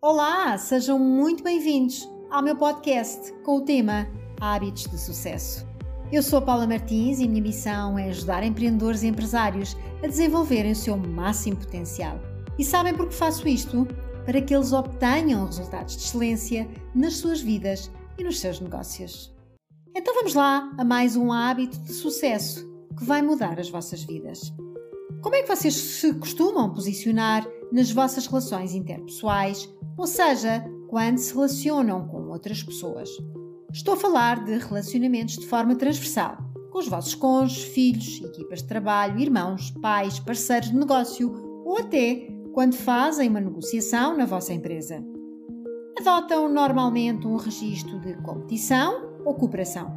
[0.00, 4.06] Olá, sejam muito bem-vindos ao meu podcast com o tema
[4.40, 5.66] Hábitos de Sucesso.
[6.12, 10.70] Eu sou a Paula Martins e minha missão é ajudar empreendedores e empresários a desenvolverem
[10.70, 12.16] o seu máximo potencial.
[12.56, 13.88] E sabem por que faço isto?
[14.24, 19.34] Para que eles obtenham resultados de excelência nas suas vidas e nos seus negócios.
[19.96, 22.64] Então vamos lá a mais um hábito de sucesso
[22.96, 24.54] que vai mudar as vossas vidas.
[25.22, 29.68] Como é que vocês se costumam posicionar nas vossas relações interpessoais,
[29.98, 33.10] ou seja, quando se relacionam com outras pessoas?
[33.72, 36.38] Estou a falar de relacionamentos de forma transversal,
[36.70, 42.28] com os vossos cônjuges, filhos, equipas de trabalho, irmãos, pais, parceiros de negócio ou até
[42.54, 45.04] quando fazem uma negociação na vossa empresa.
[45.98, 49.92] Adotam normalmente um registro de competição ou cooperação?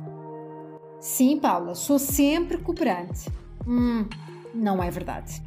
[1.00, 3.30] Sim, Paula, sou sempre cooperante.
[3.68, 4.06] Hum,
[4.54, 5.42] não é verdade.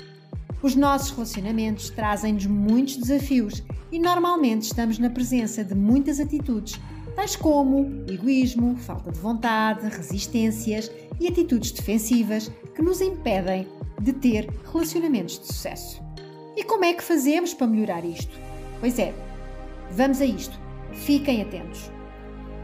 [0.64, 6.80] Os nossos relacionamentos trazem-nos muitos desafios e normalmente estamos na presença de muitas atitudes,
[7.14, 13.68] tais como egoísmo, falta de vontade, resistências e atitudes defensivas que nos impedem
[14.00, 16.02] de ter relacionamentos de sucesso.
[16.56, 18.34] E como é que fazemos para melhorar isto?
[18.80, 19.12] Pois é,
[19.90, 20.58] vamos a isto.
[20.94, 21.90] Fiquem atentos.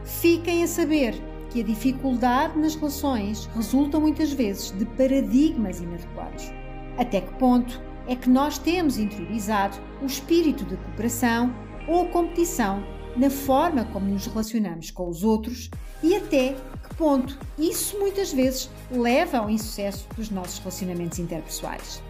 [0.05, 1.15] Fiquem a saber
[1.51, 6.51] que a dificuldade nas relações resulta muitas vezes de paradigmas inadequados.
[6.97, 11.55] Até que ponto é que nós temos interiorizado o espírito de cooperação
[11.87, 12.83] ou competição
[13.17, 15.71] na forma como nos relacionamos com os outros
[16.03, 22.03] e até que ponto isso muitas vezes leva ao insucesso dos nossos relacionamentos interpessoais.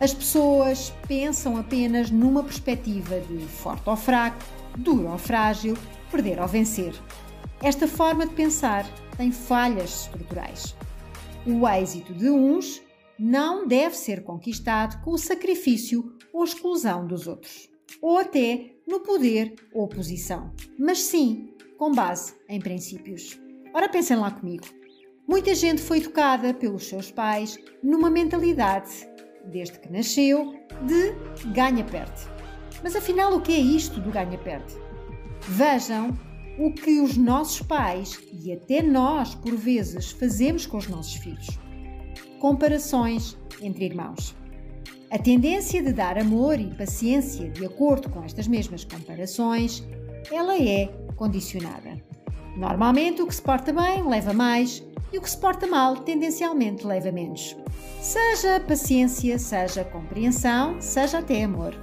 [0.00, 4.42] As pessoas pensam apenas numa perspectiva de forte ou fraco,
[4.76, 5.76] duro ou frágil,
[6.10, 6.92] perder ou vencer.
[7.62, 8.84] Esta forma de pensar
[9.16, 10.74] tem falhas estruturais.
[11.46, 12.82] O êxito de uns
[13.18, 17.68] não deve ser conquistado com o sacrifício ou exclusão dos outros,
[18.00, 23.38] ou até no poder ou posição, mas sim com base em princípios.
[23.74, 24.66] Ora, pensem lá comigo.
[25.26, 28.90] Muita gente foi educada pelos seus pais numa mentalidade,
[29.50, 30.54] desde que nasceu,
[30.86, 32.22] de ganha-perde.
[32.82, 34.74] Mas afinal, o que é isto do ganha-perde?
[35.42, 36.16] Vejam
[36.58, 41.58] o que os nossos pais e até nós, por vezes, fazemos com os nossos filhos.
[42.42, 44.34] Comparações entre irmãos.
[45.12, 49.80] A tendência de dar amor e paciência de acordo com estas mesmas comparações,
[50.28, 52.02] ela é condicionada.
[52.56, 54.82] Normalmente, o que se porta bem leva mais
[55.12, 57.56] e o que se porta mal tendencialmente leva menos.
[58.00, 61.76] Seja paciência, seja compreensão, seja até amor.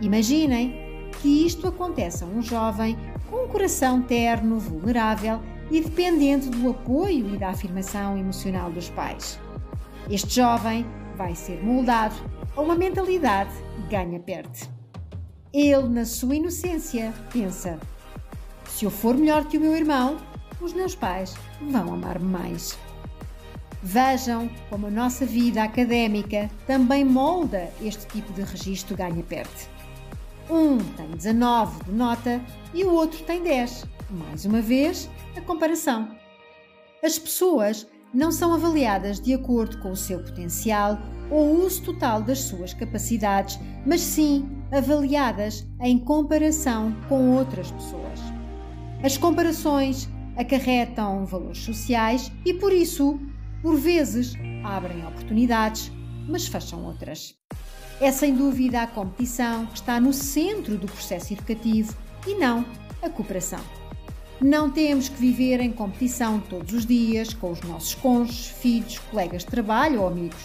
[0.00, 2.96] Imaginem que isto acontece a um jovem
[3.28, 5.40] com um coração terno, vulnerável
[5.72, 9.40] e dependente do apoio e da afirmação emocional dos pais.
[10.10, 10.86] Este jovem
[11.16, 12.14] vai ser moldado
[12.56, 13.52] a uma mentalidade
[13.88, 14.68] ganha-perde.
[15.52, 17.78] Ele, na sua inocência, pensa:
[18.66, 20.16] se eu for melhor que o meu irmão,
[20.60, 22.78] os meus pais vão amar-me mais.
[23.82, 29.68] Vejam como a nossa vida académica também molda este tipo de registro ganha-perde.
[30.48, 32.40] Um tem 19 de nota
[32.74, 33.84] e o outro tem 10.
[34.10, 36.16] Mais uma vez, a comparação.
[37.02, 40.98] As pessoas não são avaliadas de acordo com o seu potencial
[41.30, 48.20] ou o uso total das suas capacidades, mas sim avaliadas em comparação com outras pessoas.
[49.02, 53.18] As comparações acarretam valores sociais e, por isso,
[53.62, 54.34] por vezes,
[54.64, 55.90] abrem oportunidades,
[56.28, 57.34] mas fecham outras.
[58.00, 61.94] É sem dúvida a competição que está no centro do processo educativo
[62.26, 62.64] e não
[63.02, 63.81] a cooperação.
[64.42, 69.44] Não temos que viver em competição todos os dias com os nossos cônjuges, filhos, colegas
[69.44, 70.42] de trabalho ou amigos.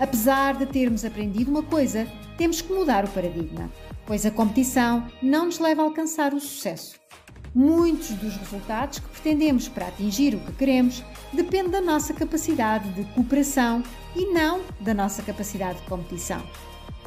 [0.00, 2.08] Apesar de termos aprendido uma coisa,
[2.38, 3.70] temos que mudar o paradigma,
[4.06, 6.98] pois a competição não nos leva a alcançar o sucesso.
[7.54, 13.04] Muitos dos resultados que pretendemos para atingir o que queremos dependem da nossa capacidade de
[13.12, 13.82] cooperação
[14.16, 16.42] e não da nossa capacidade de competição.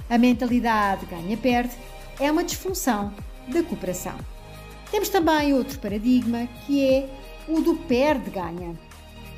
[0.08, 1.76] A mentalidade ganha-perde
[2.20, 3.12] é uma disfunção
[3.48, 4.35] da cooperação.
[4.96, 7.10] Temos também outro paradigma que é
[7.50, 8.80] o do perde-ganha.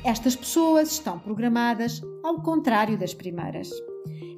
[0.04, 3.68] Estas pessoas estão programadas ao contrário das primeiras.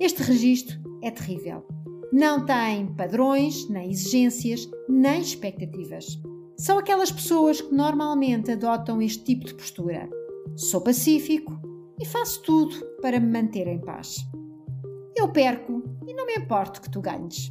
[0.00, 1.62] Este registro é terrível.
[2.10, 6.06] Não tem padrões, nem exigências, nem expectativas.
[6.56, 10.08] São aquelas pessoas que normalmente adotam este tipo de postura.
[10.56, 11.52] Sou pacífico,
[12.00, 14.16] e faço tudo para me manter em paz.
[15.14, 17.50] Eu perco e não me importo que tu ganhes.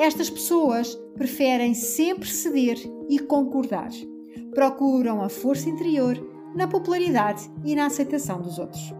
[0.00, 3.90] Estas pessoas preferem sempre ceder e concordar.
[4.54, 6.18] Procuram a força interior
[6.56, 8.94] na popularidade e na aceitação dos outros.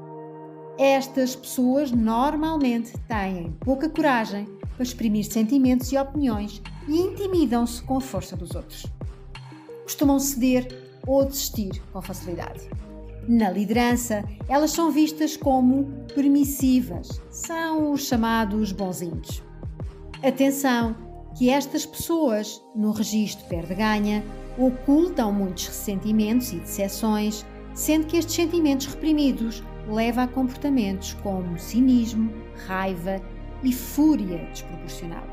[0.78, 4.44] Estas pessoas normalmente têm pouca coragem
[4.74, 8.84] para exprimir sentimentos e opiniões e intimidam-se com a força dos outros.
[9.84, 10.68] Costumam ceder
[11.06, 12.68] ou desistir com facilidade.
[13.26, 19.42] Na liderança, elas são vistas como permissivas, são os chamados bonzinhos.
[20.22, 20.94] Atenção,
[21.34, 24.22] que estas pessoas, no registro perde-ganha,
[24.58, 32.30] ocultam muitos ressentimentos e decepções, sendo que estes sentimentos reprimidos levam a comportamentos como cinismo,
[32.66, 33.16] raiva
[33.62, 35.26] e fúria desproporcional.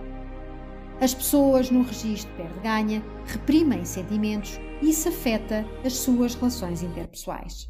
[1.01, 7.69] As pessoas no registro perde-ganha reprimem sentimentos e isso afeta as suas relações interpessoais.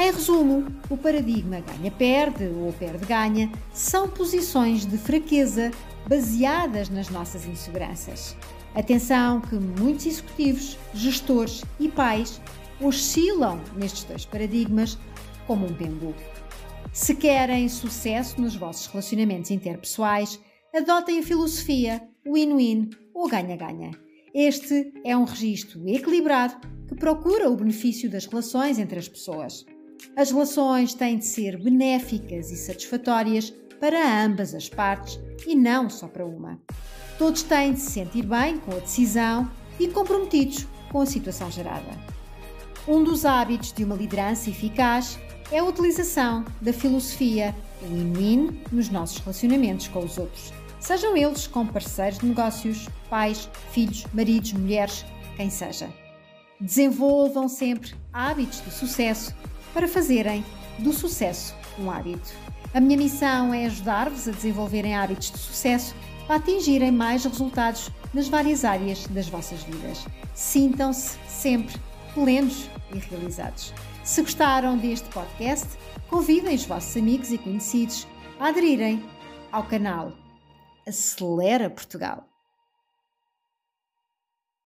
[0.00, 5.70] Em resumo, o paradigma ganha-perde ou perde-ganha são posições de fraqueza
[6.08, 8.34] baseadas nas nossas inseguranças.
[8.74, 12.40] Atenção que muitos executivos, gestores e pais
[12.80, 14.96] oscilam nestes dois paradigmas
[15.46, 16.14] como um pêndulo.
[16.94, 20.40] Se querem sucesso nos vossos relacionamentos interpessoais,
[20.74, 23.90] adotem a filosofia win-win ou ganha-ganha.
[24.32, 26.54] Este é um registro equilibrado
[26.88, 29.66] que procura o benefício das relações entre as pessoas.
[30.16, 36.06] As relações têm de ser benéficas e satisfatórias para ambas as partes e não só
[36.06, 36.60] para uma.
[37.18, 41.90] Todos têm de se sentir bem com a decisão e comprometidos com a situação gerada.
[42.86, 45.18] Um dos hábitos de uma liderança eficaz
[45.50, 51.66] é a utilização da filosofia win-win nos nossos relacionamentos com os outros, sejam eles com
[51.66, 55.04] parceiros de negócios, pais, filhos, maridos, mulheres,
[55.36, 55.88] quem seja.
[56.60, 59.34] Desenvolvam sempre hábitos de sucesso
[59.72, 60.44] para fazerem
[60.78, 62.32] do sucesso um hábito.
[62.72, 65.94] A minha missão é ajudar-vos a desenvolverem hábitos de sucesso
[66.26, 70.06] para atingirem mais resultados nas várias áreas das vossas vidas.
[70.34, 71.74] Sintam-se sempre
[72.14, 73.72] plenos e realizados.
[74.04, 75.66] Se gostaram deste podcast,
[76.08, 78.06] convidem os vossos amigos e conhecidos
[78.38, 79.04] a aderirem
[79.50, 80.12] ao canal
[80.86, 82.29] Acelera Portugal.